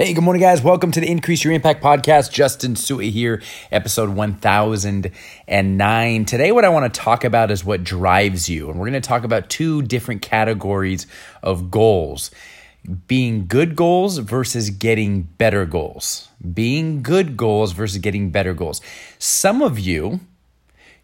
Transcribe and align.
Hey, 0.00 0.14
good 0.14 0.24
morning, 0.24 0.40
guys. 0.40 0.62
Welcome 0.62 0.92
to 0.92 1.00
the 1.00 1.10
Increase 1.10 1.44
Your 1.44 1.52
Impact 1.52 1.84
podcast. 1.84 2.32
Justin 2.32 2.72
Su'a 2.72 3.10
here, 3.10 3.42
episode 3.70 4.08
1009. 4.08 6.24
Today, 6.24 6.52
what 6.52 6.64
I 6.64 6.70
want 6.70 6.94
to 6.94 7.00
talk 7.00 7.22
about 7.22 7.50
is 7.50 7.66
what 7.66 7.84
drives 7.84 8.48
you. 8.48 8.70
And 8.70 8.78
we're 8.78 8.88
going 8.88 9.02
to 9.02 9.06
talk 9.06 9.24
about 9.24 9.50
two 9.50 9.82
different 9.82 10.22
categories 10.22 11.06
of 11.42 11.70
goals 11.70 12.30
being 13.08 13.46
good 13.46 13.76
goals 13.76 14.16
versus 14.16 14.70
getting 14.70 15.24
better 15.36 15.66
goals. 15.66 16.30
Being 16.54 17.02
good 17.02 17.36
goals 17.36 17.72
versus 17.72 17.98
getting 17.98 18.30
better 18.30 18.54
goals. 18.54 18.80
Some 19.18 19.60
of 19.60 19.78
you, 19.78 20.20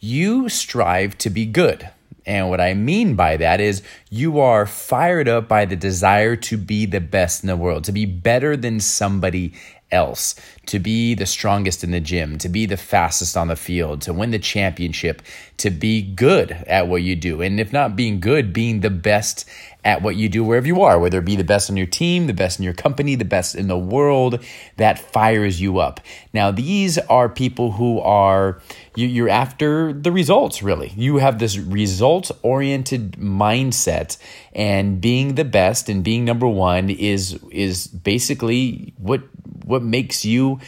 you 0.00 0.50
strive 0.50 1.16
to 1.16 1.30
be 1.30 1.46
good. 1.46 1.88
And 2.26 2.48
what 2.48 2.60
I 2.60 2.74
mean 2.74 3.14
by 3.14 3.36
that 3.38 3.60
is 3.60 3.82
you 4.10 4.40
are 4.40 4.66
fired 4.66 5.28
up 5.28 5.48
by 5.48 5.64
the 5.64 5.76
desire 5.76 6.36
to 6.36 6.56
be 6.56 6.86
the 6.86 7.00
best 7.00 7.42
in 7.42 7.48
the 7.48 7.56
world, 7.56 7.84
to 7.84 7.92
be 7.92 8.06
better 8.06 8.56
than 8.56 8.80
somebody 8.80 9.54
else, 9.92 10.34
to 10.66 10.78
be 10.78 11.14
the 11.14 11.26
strongest 11.26 11.84
in 11.84 11.90
the 11.90 12.00
gym, 12.00 12.38
to 12.38 12.48
be 12.48 12.66
the 12.66 12.76
fastest 12.76 13.36
on 13.36 13.48
the 13.48 13.56
field, 13.56 14.00
to 14.02 14.12
win 14.12 14.30
the 14.30 14.38
championship, 14.38 15.22
to 15.58 15.70
be 15.70 16.02
good 16.02 16.52
at 16.66 16.88
what 16.88 17.02
you 17.02 17.14
do. 17.14 17.42
And 17.42 17.60
if 17.60 17.72
not 17.72 17.94
being 17.94 18.18
good, 18.18 18.52
being 18.52 18.80
the 18.80 18.90
best 18.90 19.44
at 19.84 20.00
what 20.00 20.14
you 20.14 20.28
do 20.28 20.44
wherever 20.44 20.66
you 20.66 20.82
are, 20.82 20.98
whether 20.98 21.18
it 21.18 21.24
be 21.24 21.34
the 21.34 21.42
best 21.42 21.68
on 21.68 21.76
your 21.76 21.86
team, 21.86 22.28
the 22.28 22.32
best 22.32 22.58
in 22.58 22.64
your 22.64 22.74
company, 22.74 23.16
the 23.16 23.24
best 23.24 23.56
in 23.56 23.66
the 23.66 23.78
world, 23.78 24.42
that 24.76 24.98
fires 24.98 25.60
you 25.60 25.78
up. 25.78 26.00
Now, 26.32 26.52
these 26.52 26.98
are 26.98 27.28
people 27.28 27.72
who 27.72 27.98
are, 27.98 28.60
you're 28.94 29.28
after 29.28 29.92
the 29.92 30.12
results, 30.12 30.62
really. 30.62 30.92
You 30.96 31.18
have 31.18 31.40
this 31.40 31.58
results 31.58 32.30
oriented 32.42 33.12
mindset, 33.12 34.18
and 34.54 35.00
being 35.00 35.34
the 35.34 35.44
best 35.44 35.88
and 35.88 36.04
being 36.04 36.24
number 36.24 36.46
one 36.46 36.88
is, 36.88 37.40
is 37.50 37.88
basically 37.88 38.94
what, 38.98 39.22
what 39.72 39.82
makes 39.82 40.24
you 40.24 40.60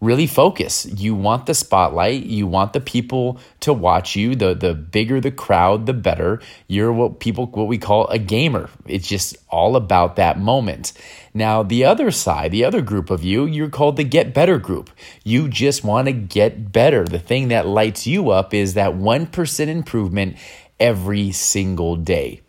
really 0.00 0.26
focus. 0.26 0.86
You 0.86 1.14
want 1.14 1.46
the 1.46 1.54
spotlight, 1.54 2.24
you 2.24 2.46
want 2.46 2.72
the 2.72 2.80
people 2.80 3.38
to 3.60 3.72
watch 3.72 4.16
you. 4.16 4.34
The 4.34 4.54
the 4.54 4.74
bigger 4.74 5.20
the 5.20 5.30
crowd, 5.30 5.86
the 5.86 5.94
better. 5.94 6.40
You're 6.68 6.92
what 6.92 7.20
people 7.20 7.46
what 7.46 7.68
we 7.68 7.78
call 7.78 8.08
a 8.08 8.18
gamer. 8.18 8.68
It's 8.86 9.08
just 9.08 9.36
all 9.48 9.76
about 9.76 10.16
that 10.16 10.38
moment. 10.38 10.92
Now, 11.32 11.62
the 11.62 11.84
other 11.84 12.10
side, 12.10 12.50
the 12.50 12.64
other 12.64 12.80
group 12.80 13.10
of 13.10 13.22
you, 13.22 13.44
you're 13.44 13.68
called 13.68 13.96
the 13.96 14.04
get 14.04 14.32
better 14.32 14.58
group. 14.58 14.90
You 15.22 15.48
just 15.48 15.84
want 15.84 16.06
to 16.06 16.12
get 16.12 16.72
better. 16.72 17.04
The 17.04 17.18
thing 17.18 17.48
that 17.48 17.66
lights 17.66 18.06
you 18.06 18.30
up 18.30 18.54
is 18.54 18.74
that 18.74 18.92
1% 18.92 19.68
improvement 19.68 20.36
every 20.80 21.32
single 21.32 21.96
day 21.96 22.40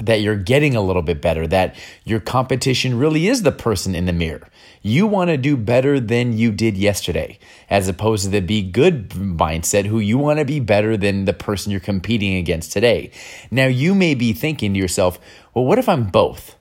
that 0.00 0.20
you're 0.20 0.36
getting 0.36 0.76
a 0.76 0.80
little 0.80 1.02
bit 1.02 1.20
better, 1.20 1.46
that 1.46 1.76
your 2.04 2.20
competition 2.20 2.98
really 2.98 3.28
is 3.28 3.42
the 3.42 3.52
person 3.52 3.94
in 3.94 4.06
the 4.06 4.12
mirror. 4.12 4.48
You 4.82 5.06
want 5.06 5.28
to 5.28 5.36
do 5.36 5.56
better 5.56 5.98
than 6.00 6.36
you 6.36 6.52
did 6.52 6.76
yesterday, 6.76 7.38
as 7.68 7.88
opposed 7.88 8.24
to 8.24 8.30
the 8.30 8.40
be 8.40 8.62
good 8.62 9.10
mindset, 9.10 9.86
who 9.86 9.98
you 9.98 10.18
want 10.18 10.38
to 10.38 10.44
be 10.44 10.60
better 10.60 10.96
than 10.96 11.24
the 11.24 11.32
person 11.32 11.72
you're 11.72 11.80
competing 11.80 12.36
against 12.36 12.72
today. 12.72 13.10
Now, 13.50 13.66
you 13.66 13.94
may 13.94 14.14
be 14.14 14.32
thinking 14.32 14.74
to 14.74 14.80
yourself, 14.80 15.18
well, 15.54 15.64
what 15.64 15.78
if 15.78 15.88
I'm 15.88 16.04
both? 16.04 16.56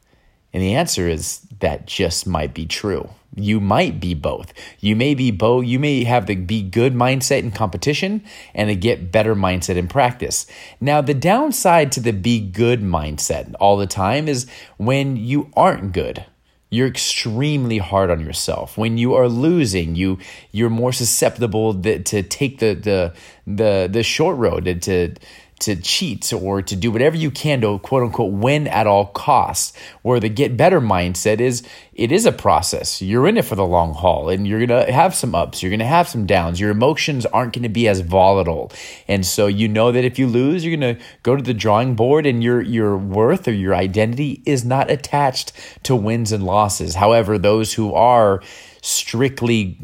And 0.53 0.63
the 0.63 0.73
answer 0.73 1.07
is 1.07 1.41
that 1.59 1.85
just 1.85 2.25
might 2.25 2.53
be 2.53 2.65
true. 2.65 3.09
You 3.37 3.59
might 3.59 3.99
be 3.99 4.13
both. 4.15 4.51
You 4.79 4.95
may 4.95 5.13
be 5.13 5.29
both. 5.29 5.65
You 5.65 5.79
may 5.79 6.03
have 6.03 6.25
the 6.25 6.35
be 6.35 6.63
good 6.63 6.93
mindset 6.93 7.39
in 7.39 7.51
competition 7.51 8.23
and 8.53 8.69
the 8.69 8.75
get 8.75 9.11
better 9.11 9.35
mindset 9.35 9.75
in 9.75 9.87
practice. 9.87 10.47
Now, 10.81 11.01
the 11.01 11.13
downside 11.13 11.91
to 11.93 11.99
the 11.99 12.13
be 12.13 12.39
good 12.39 12.81
mindset 12.81 13.53
all 13.59 13.77
the 13.77 13.87
time 13.87 14.27
is 14.27 14.47
when 14.77 15.15
you 15.17 15.51
aren't 15.55 15.93
good 15.93 16.25
you're 16.69 16.87
extremely 16.87 17.77
hard 17.77 18.09
on 18.09 18.19
yourself 18.19 18.77
when 18.77 18.97
you 18.97 19.13
are 19.13 19.29
losing 19.29 19.95
you 19.95 20.17
you're 20.51 20.69
more 20.69 20.91
susceptible 20.91 21.73
to, 21.73 21.99
to 22.03 22.21
take 22.21 22.59
the 22.59 22.73
the 22.73 23.13
the 23.45 23.87
the 23.89 24.03
short 24.03 24.35
road 24.37 24.65
to, 24.65 24.75
to 24.75 25.13
to 25.59 25.75
cheat 25.75 26.31
or 26.31 26.61
to 26.61 26.75
do 26.75 26.91
whatever 26.91 27.17
you 27.17 27.31
can 27.31 27.61
to 27.61 27.79
quote 27.79 28.03
unquote 28.03 28.33
win 28.33 28.67
at 28.67 28.85
all 28.85 29.07
costs. 29.07 29.73
Where 30.03 30.19
the 30.19 30.29
get 30.29 30.55
better 30.55 30.79
mindset 30.79 31.39
is 31.39 31.63
it 31.93 32.11
is 32.11 32.25
a 32.25 32.31
process. 32.31 33.01
You're 33.01 33.27
in 33.27 33.37
it 33.37 33.45
for 33.45 33.55
the 33.55 33.65
long 33.65 33.93
haul 33.93 34.29
and 34.29 34.47
you're 34.47 34.65
going 34.65 34.85
to 34.85 34.91
have 34.91 35.15
some 35.15 35.33
ups, 35.33 35.63
you're 35.63 35.71
going 35.71 35.79
to 35.79 35.85
have 35.85 36.07
some 36.07 36.25
downs. 36.25 36.59
Your 36.59 36.69
emotions 36.69 37.25
aren't 37.25 37.53
going 37.53 37.63
to 37.63 37.69
be 37.69 37.87
as 37.87 38.01
volatile. 38.01 38.71
And 39.07 39.25
so 39.25 39.47
you 39.47 39.67
know 39.67 39.91
that 39.91 40.05
if 40.05 40.19
you 40.19 40.27
lose, 40.27 40.63
you're 40.63 40.77
going 40.77 40.95
to 40.95 41.03
go 41.23 41.35
to 41.35 41.43
the 41.43 41.53
drawing 41.53 41.95
board 41.95 42.25
and 42.25 42.43
your 42.43 42.61
your 42.61 42.97
worth 42.97 43.47
or 43.47 43.53
your 43.53 43.73
identity 43.73 44.43
is 44.45 44.63
not 44.63 44.91
attached 44.91 45.53
to 45.83 45.95
wins 45.95 46.31
and 46.31 46.43
losses. 46.43 46.95
However, 46.95 47.37
those 47.37 47.73
who 47.73 47.93
are 47.93 48.41
strictly 48.81 49.77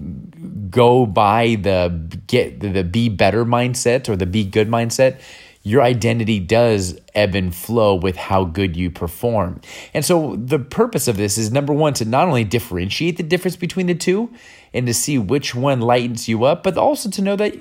go 0.70 1.06
by 1.06 1.56
the 1.56 2.22
get 2.28 2.60
the 2.60 2.84
be 2.84 3.10
better 3.10 3.44
mindset 3.44 4.08
or 4.08 4.16
the 4.16 4.26
be 4.26 4.46
good 4.46 4.70
mindset 4.70 5.20
your 5.64 5.82
identity 5.82 6.40
does 6.40 7.00
ebb 7.16 7.36
and 7.36 7.56
flow 7.56 7.96
with 7.96 8.18
how 8.18 8.44
good 8.44 8.76
you 8.76 8.92
perform. 8.92 9.62
And 9.94 10.04
so 10.04 10.36
the 10.36 10.60
purpose 10.60 11.08
of 11.08 11.16
this 11.16 11.38
is 11.38 11.52
number 11.52 11.72
one, 11.72 11.94
to 11.94 12.06
not 12.06 12.28
only 12.28 12.44
differentiate 12.44 13.16
the 13.18 13.24
difference 13.24 13.56
between 13.56 13.88
the 13.88 13.96
two 13.96 14.30
and 14.74 14.86
to 14.88 14.94
see 14.94 15.18
which 15.18 15.56
one 15.56 15.80
lightens 15.80 16.28
you 16.28 16.44
up, 16.44 16.64
but 16.64 16.78
also 16.78 17.10
to 17.10 17.22
know 17.22 17.38
that 17.38 17.56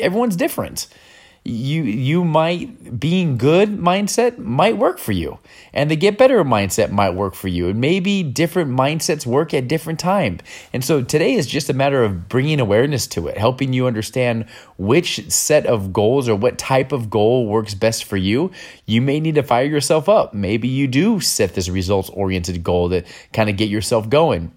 everyone's 0.00 0.36
different 0.36 0.88
you 1.44 1.82
you 1.82 2.24
might 2.24 3.00
being 3.00 3.36
good 3.36 3.70
mindset 3.70 4.38
might 4.38 4.76
work 4.76 4.98
for 4.98 5.10
you. 5.10 5.38
And 5.72 5.90
the 5.90 5.96
get 5.96 6.16
better 6.16 6.44
mindset 6.44 6.90
might 6.92 7.14
work 7.14 7.34
for 7.34 7.48
you. 7.48 7.68
And 7.68 7.80
maybe 7.80 8.22
different 8.22 8.70
mindsets 8.70 9.26
work 9.26 9.52
at 9.52 9.66
different 9.66 9.98
times 9.98 10.40
and 10.72 10.84
so 10.84 11.02
today 11.02 11.34
is 11.34 11.46
just 11.46 11.68
a 11.68 11.74
matter 11.74 12.04
of 12.04 12.28
bringing 12.28 12.60
awareness 12.60 13.06
to 13.08 13.26
it 13.26 13.38
helping 13.38 13.72
you 13.72 13.86
understand 13.86 14.46
which 14.78 15.28
set 15.30 15.66
of 15.66 15.92
goals 15.92 16.28
or 16.28 16.36
what 16.36 16.58
type 16.58 16.92
of 16.92 17.10
goal 17.10 17.46
works 17.46 17.74
best 17.74 18.04
for 18.04 18.16
you. 18.16 18.50
You 18.86 19.02
may 19.02 19.18
need 19.18 19.34
to 19.34 19.42
fire 19.42 19.64
yourself 19.64 20.08
up. 20.08 20.32
Maybe 20.34 20.68
you 20.68 20.86
do 20.86 21.20
set 21.20 21.54
this 21.54 21.68
results 21.68 22.08
oriented 22.10 22.62
goal 22.62 22.90
to 22.90 23.02
kind 23.32 23.50
of 23.50 23.56
get 23.56 23.68
yourself 23.68 24.08
going. 24.08 24.52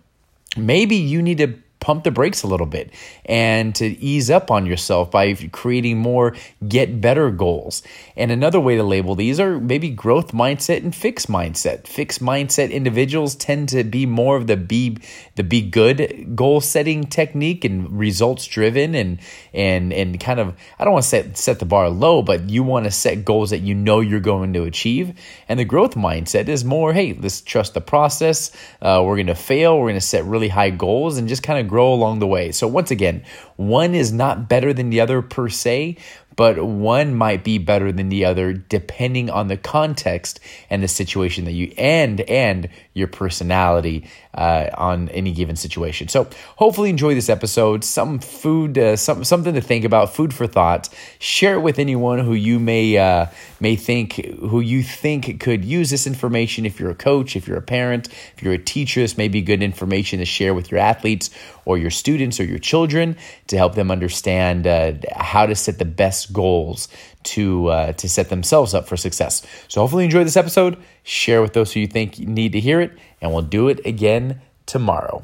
Maybe 0.56 0.96
you 0.96 1.22
need 1.22 1.40
to 1.40 1.56
pump 1.86 2.04
the 2.04 2.10
brakes 2.10 2.42
a 2.42 2.48
little 2.48 2.66
bit 2.66 2.90
and 3.26 3.76
to 3.76 3.86
ease 3.86 4.32
up 4.32 4.50
on 4.50 4.66
yourself 4.66 5.12
by 5.12 5.36
creating 5.52 6.00
more 6.00 6.36
get 6.68 7.00
better 7.00 7.30
goals. 7.30 7.84
And 8.18 8.32
another 8.32 8.60
way 8.60 8.76
to 8.76 8.82
label 8.82 9.14
these 9.14 9.40
are 9.40 9.60
maybe 9.60 9.92
growth 9.92 10.32
mindset 10.32 10.78
and 10.78 10.96
fixed 10.96 11.28
mindset. 11.28 11.86
Fixed 11.86 12.22
mindset 12.22 12.72
individuals 12.72 13.36
tend 13.36 13.70
to 13.70 13.84
be 13.84 14.08
more 14.08 14.36
of 14.36 14.48
the 14.48 14.58
be 14.58 14.98
the 15.36 15.44
be 15.44 15.62
good 15.62 16.36
goal 16.36 16.60
setting 16.60 17.04
technique 17.04 17.64
and 17.64 18.00
results 18.00 18.48
driven 18.48 18.96
and 18.96 19.20
and 19.54 19.94
and 19.94 20.20
kind 20.20 20.40
of 20.40 20.56
I 20.80 20.86
don't 20.86 20.94
want 20.94 21.04
to 21.04 21.10
set 21.10 21.38
set 21.38 21.60
the 21.60 21.66
bar 21.66 21.88
low, 21.92 22.24
but 22.24 22.50
you 22.50 22.64
want 22.64 22.86
to 22.86 22.92
set 22.92 23.24
goals 23.24 23.52
that 23.52 23.60
you 23.60 23.76
know 23.76 24.00
you're 24.00 24.20
going 24.20 24.54
to 24.54 24.64
achieve. 24.64 25.14
And 25.48 25.60
the 25.60 25.66
growth 25.66 25.94
mindset 25.94 26.48
is 26.48 26.66
more, 26.66 26.94
hey, 26.94 27.14
let's 27.14 27.42
trust 27.42 27.76
the 27.76 27.82
process. 27.82 28.50
Uh, 28.82 29.04
we're 29.06 29.18
going 29.18 29.28
to 29.28 29.36
fail. 29.36 29.78
We're 29.78 29.90
going 29.90 30.00
to 30.00 30.02
set 30.02 30.26
really 30.26 30.48
high 30.48 30.72
goals 30.72 31.20
and 31.20 31.28
just 31.28 31.44
kind 31.44 31.60
of 31.60 31.68
grow 31.76 31.94
along 31.94 32.20
the 32.20 32.28
way. 32.28 32.54
So, 32.54 32.70
once 32.70 32.90
again, 32.90 33.26
one 33.58 33.94
is 33.94 34.14
not 34.14 34.48
better 34.48 34.72
than 34.72 34.92
the 34.92 35.02
other 35.02 35.22
per 35.22 35.50
se, 35.50 35.98
but 36.36 36.64
one 36.64 37.16
might 37.16 37.44
be 37.44 37.58
better 37.58 37.92
than 37.92 38.10
the 38.10 38.26
other 38.26 38.54
depending 38.54 39.30
on 39.30 39.48
the 39.48 39.58
context 39.58 40.40
and 40.70 40.84
the 40.84 40.88
situation 40.88 41.46
that 41.46 41.54
you 41.54 41.74
and 41.78 42.22
and 42.22 42.70
your 42.94 43.08
personality 43.08 44.08
uh, 44.34 44.70
on 44.78 45.10
any 45.10 45.32
given 45.32 45.56
situation. 45.56 46.08
So 46.08 46.28
hopefully 46.58 46.90
enjoy 46.90 47.16
this 47.16 47.30
episode. 47.30 47.84
Some 47.84 48.20
food, 48.20 48.78
uh, 48.78 48.96
some 48.96 49.24
something 49.24 49.54
to 49.54 49.62
think 49.62 49.86
about, 49.86 50.14
food 50.14 50.34
for 50.34 50.48
thought. 50.48 50.90
Share 51.20 51.56
it 51.56 51.62
with 51.62 51.80
anyone 51.80 52.20
who 52.20 52.34
you 52.34 52.60
may 52.60 52.98
uh, 52.98 53.28
may 53.60 53.76
think 53.76 54.14
who 54.16 54.60
you 54.60 54.84
think 54.84 55.40
could 55.40 55.64
use 55.64 55.90
this 55.90 56.06
information. 56.06 56.66
If 56.66 56.80
you're 56.80 56.92
a 56.92 56.96
coach, 56.96 57.36
if 57.36 57.48
you're 57.48 57.58
a 57.58 57.62
parent, 57.62 58.10
if 58.36 58.44
you're 58.44 58.54
a 58.54 58.58
teacher, 58.58 59.02
this 59.02 59.18
may 59.18 59.28
be 59.28 59.42
good 59.42 59.64
information 59.64 60.20
to 60.20 60.26
share 60.26 60.54
with 60.54 60.72
your 60.72 60.80
athletes 60.80 61.30
or 61.66 61.78
your 61.78 61.92
students 61.92 62.40
or 62.40 62.44
your 62.44 62.60
children 62.60 63.18
to 63.48 63.58
help 63.58 63.76
them 63.76 63.92
understand 63.92 64.68
uh, 64.68 64.94
how 65.16 65.46
to 65.46 65.56
set 65.56 65.80
the 65.80 65.86
best 65.86 66.25
goals 66.26 66.88
to 67.24 67.68
uh, 67.68 67.92
to 67.94 68.10
set 68.10 68.30
themselves 68.30 68.74
up 68.74 68.88
for 68.88 68.98
success. 68.98 69.46
So 69.68 69.82
hopefully 69.82 70.06
enjoy 70.06 70.24
this 70.24 70.38
episode. 70.38 70.78
Share 71.04 71.42
with 71.42 71.54
those 71.54 71.74
who 71.74 71.80
you 71.80 71.88
think 71.88 72.20
need 72.20 72.52
to 72.54 72.60
hear 72.60 72.82
it, 72.82 72.92
and 73.22 73.32
we'll 73.32 73.42
do 73.42 73.68
it 73.70 73.86
again 73.86 74.42
tomorrow. 74.66 75.24